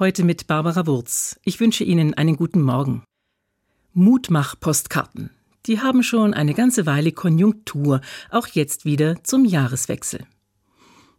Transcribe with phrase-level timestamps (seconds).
[0.00, 1.40] Heute mit Barbara Wurz.
[1.42, 3.02] Ich wünsche Ihnen einen guten Morgen.
[3.94, 5.30] Mutmach-Postkarten.
[5.66, 10.20] Die haben schon eine ganze Weile Konjunktur, auch jetzt wieder zum Jahreswechsel.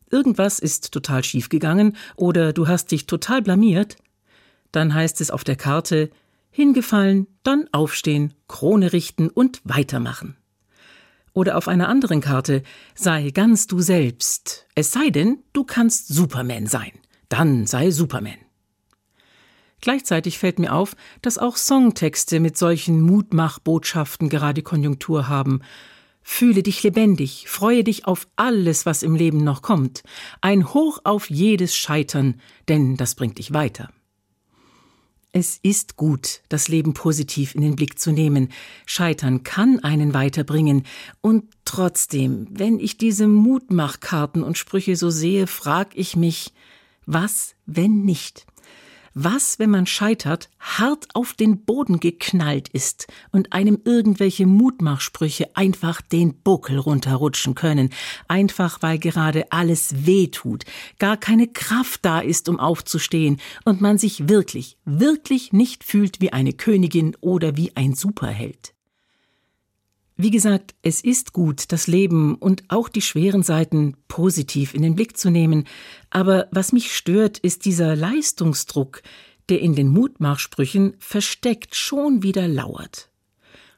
[0.10, 3.98] Irgendwas ist total schiefgegangen oder du hast dich total blamiert.
[4.72, 6.10] Dann heißt es auf der Karte
[6.50, 10.38] hingefallen, dann aufstehen, Krone richten und weitermachen.
[11.34, 12.64] Oder auf einer anderen Karte
[12.96, 16.94] sei ganz du selbst, es sei denn, du kannst Superman sein.
[17.28, 18.38] Dann sei Superman.
[19.82, 25.62] Gleichzeitig fällt mir auf, dass auch Songtexte mit solchen Mutmachbotschaften gerade Konjunktur haben.
[26.22, 30.04] Fühle dich lebendig, freue dich auf alles, was im Leben noch kommt.
[30.42, 33.90] Ein Hoch auf jedes Scheitern, denn das bringt dich weiter.
[35.32, 38.50] Es ist gut, das Leben positiv in den Blick zu nehmen.
[38.88, 40.84] Scheitern kann einen weiterbringen.
[41.22, 46.52] Und trotzdem, wenn ich diese Mutmachkarten und Sprüche so sehe, frag ich mich,
[47.06, 48.48] was, wenn nicht?
[49.22, 56.00] Was, wenn man scheitert, hart auf den Boden geknallt ist und einem irgendwelche Mutmachsprüche einfach
[56.00, 57.90] den Buckel runterrutschen können,
[58.30, 60.64] einfach weil gerade alles weh tut,
[61.00, 66.32] gar keine Kraft da ist, um aufzustehen und man sich wirklich, wirklich nicht fühlt wie
[66.32, 68.74] eine Königin oder wie ein Superheld.
[70.22, 74.94] Wie gesagt, es ist gut, das Leben und auch die schweren Seiten positiv in den
[74.94, 75.64] Blick zu nehmen,
[76.10, 79.02] aber was mich stört, ist dieser Leistungsdruck,
[79.48, 83.10] der in den Mutmachsprüchen versteckt schon wieder lauert.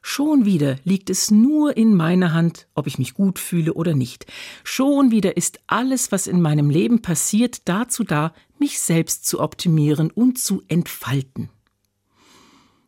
[0.01, 4.25] Schon wieder liegt es nur in meiner Hand, ob ich mich gut fühle oder nicht.
[4.63, 10.09] Schon wieder ist alles, was in meinem Leben passiert, dazu da, mich selbst zu optimieren
[10.09, 11.51] und zu entfalten.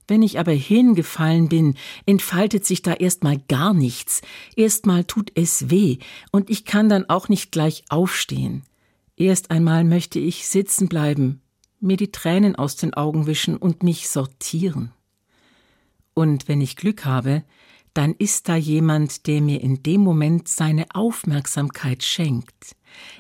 [0.08, 4.22] Wenn ich aber hingefallen bin, entfaltet sich da erstmal gar nichts.
[4.56, 5.98] Erstmal tut es weh
[6.32, 8.64] und ich kann dann auch nicht gleich aufstehen.
[9.16, 11.42] Erst einmal möchte ich sitzen bleiben,
[11.80, 14.92] mir die Tränen aus den Augen wischen und mich sortieren.
[16.14, 17.44] Und wenn ich Glück habe,
[17.94, 22.75] dann ist da jemand, der mir in dem Moment seine Aufmerksamkeit schenkt.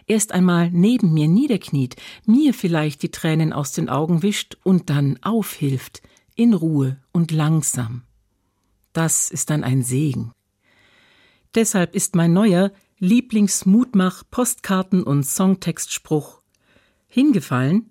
[0.07, 1.95] Erst einmal neben mir niederkniet,
[2.25, 6.01] mir vielleicht die Tränen aus den Augen wischt und dann aufhilft,
[6.35, 8.03] in Ruhe und langsam.
[8.93, 10.31] Das ist dann ein Segen.
[11.55, 16.41] Deshalb ist mein neuer Lieblingsmutmach Postkarten und Songtextspruch
[17.07, 17.89] hingefallen,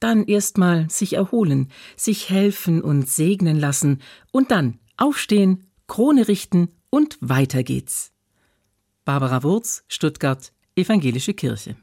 [0.00, 4.00] dann erstmal sich erholen, sich helfen und segnen lassen
[4.30, 8.12] und dann aufstehen, Krone richten und weiter geht's.
[9.04, 11.76] Barbara Wurz, Stuttgart, Evangelische Kirche.